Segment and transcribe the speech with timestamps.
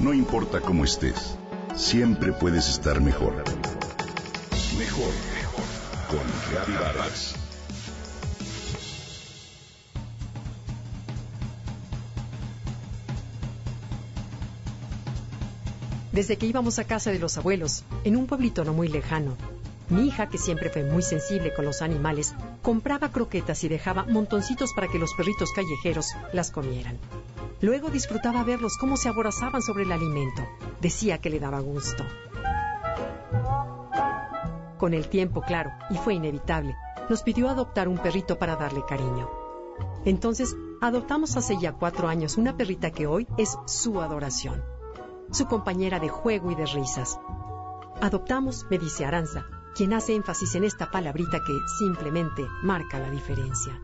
[0.00, 1.36] No importa cómo estés,
[1.76, 3.34] siempre puedes estar mejor.
[4.78, 5.64] Mejor, mejor.
[6.08, 7.34] Con Reavivadas.
[16.12, 19.36] Desde que íbamos a casa de los abuelos, en un pueblito no muy lejano,
[19.90, 24.72] mi hija, que siempre fue muy sensible con los animales, compraba croquetas y dejaba montoncitos
[24.72, 26.98] para que los perritos callejeros las comieran.
[27.62, 30.42] Luego disfrutaba verlos cómo se aborazaban sobre el alimento.
[30.80, 32.04] Decía que le daba gusto.
[34.78, 36.74] Con el tiempo, claro, y fue inevitable,
[37.10, 39.28] nos pidió adoptar un perrito para darle cariño.
[40.06, 44.62] Entonces, adoptamos hace ya cuatro años una perrita que hoy es su adoración,
[45.30, 47.20] su compañera de juego y de risas.
[48.00, 53.82] Adoptamos, me dice Aranza, quien hace énfasis en esta palabrita que simplemente marca la diferencia.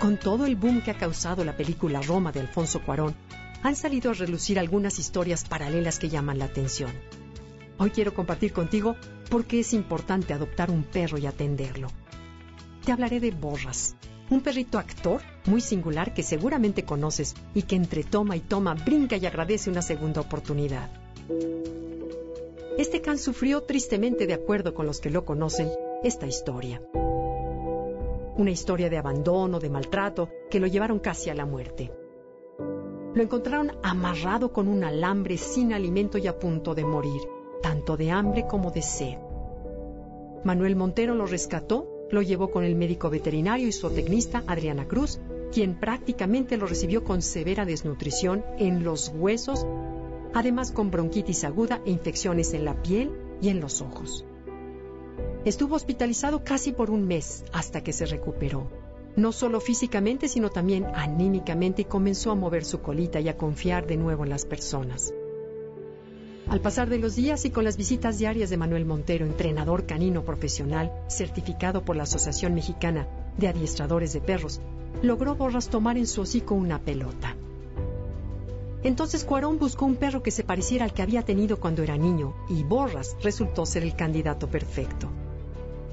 [0.00, 3.16] Con todo el boom que ha causado la película Roma de Alfonso Cuarón,
[3.64, 6.92] han salido a relucir algunas historias paralelas que llaman la atención.
[7.78, 8.94] Hoy quiero compartir contigo
[9.28, 11.88] por qué es importante adoptar un perro y atenderlo.
[12.84, 13.96] Te hablaré de Borras,
[14.30, 19.16] un perrito actor muy singular que seguramente conoces y que entre toma y toma brinca
[19.16, 20.90] y agradece una segunda oportunidad.
[22.78, 25.68] Este can sufrió tristemente, de acuerdo con los que lo conocen,
[26.04, 26.80] esta historia
[28.38, 31.92] una historia de abandono, de maltrato, que lo llevaron casi a la muerte.
[33.14, 37.20] Lo encontraron amarrado con un alambre sin alimento y a punto de morir,
[37.62, 39.18] tanto de hambre como de sed.
[40.44, 45.18] Manuel Montero lo rescató, lo llevó con el médico veterinario y zootecnista Adriana Cruz,
[45.52, 49.66] quien prácticamente lo recibió con severa desnutrición en los huesos,
[50.32, 54.24] además con bronquitis aguda e infecciones en la piel y en los ojos.
[55.44, 58.68] Estuvo hospitalizado casi por un mes hasta que se recuperó.
[59.16, 63.86] No solo físicamente, sino también anímicamente y comenzó a mover su colita y a confiar
[63.86, 65.12] de nuevo en las personas.
[66.48, 70.24] Al pasar de los días y con las visitas diarias de Manuel Montero, entrenador canino
[70.24, 73.06] profesional, certificado por la Asociación Mexicana
[73.36, 74.60] de Adiestradores de Perros,
[75.02, 77.36] logró Borras tomar en su hocico una pelota.
[78.82, 82.34] Entonces Cuarón buscó un perro que se pareciera al que había tenido cuando era niño,
[82.48, 85.10] y Borras resultó ser el candidato perfecto.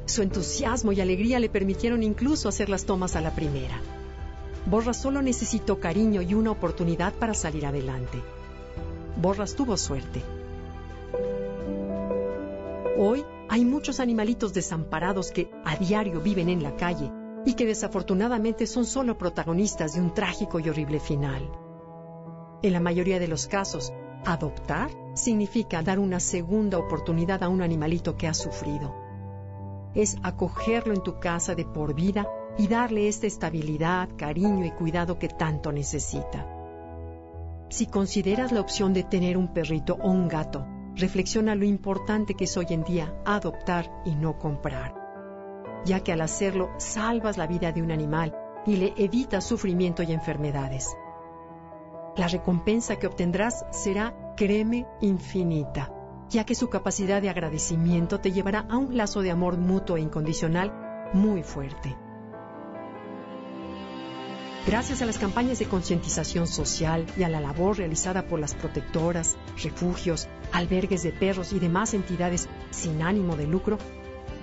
[0.06, 3.82] Su entusiasmo y alegría le permitieron incluso hacer las tomas a la primera.
[4.68, 8.22] Borras solo necesitó cariño y una oportunidad para salir adelante.
[9.20, 10.22] Borras tuvo suerte.
[12.98, 17.12] Hoy hay muchos animalitos desamparados que a diario viven en la calle
[17.46, 21.50] y que desafortunadamente son solo protagonistas de un trágico y horrible final.
[22.62, 23.92] En la mayoría de los casos,
[24.26, 29.05] adoptar significa dar una segunda oportunidad a un animalito que ha sufrido
[29.96, 35.18] es acogerlo en tu casa de por vida y darle esta estabilidad, cariño y cuidado
[35.18, 36.48] que tanto necesita.
[37.70, 42.44] Si consideras la opción de tener un perrito o un gato, reflexiona lo importante que
[42.44, 44.94] es hoy en día adoptar y no comprar,
[45.86, 48.36] ya que al hacerlo salvas la vida de un animal
[48.66, 50.96] y le evitas sufrimiento y enfermedades.
[52.16, 55.95] La recompensa que obtendrás será, créeme, infinita
[56.30, 60.02] ya que su capacidad de agradecimiento te llevará a un lazo de amor mutuo e
[60.02, 61.96] incondicional muy fuerte.
[64.68, 69.38] Gracias a las campañas de concientización social y a la labor realizada por las protectoras,
[69.62, 73.78] refugios, albergues de perros y demás entidades sin ánimo de lucro,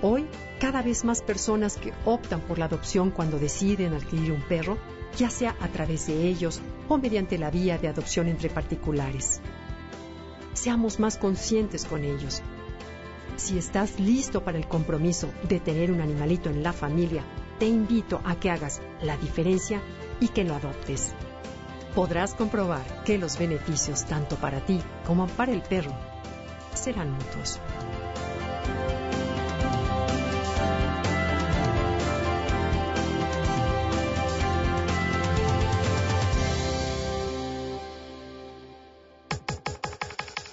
[0.00, 0.28] hoy
[0.60, 4.78] cada vez más personas que optan por la adopción cuando deciden adquirir un perro,
[5.16, 9.40] ya sea a través de ellos o mediante la vía de adopción entre particulares
[10.52, 12.42] seamos más conscientes con ellos.
[13.36, 17.24] Si estás listo para el compromiso de tener un animalito en la familia,
[17.58, 19.80] te invito a que hagas la diferencia
[20.20, 21.14] y que lo adoptes.
[21.94, 25.94] Podrás comprobar que los beneficios tanto para ti como para el perro
[26.74, 27.60] serán mutuos.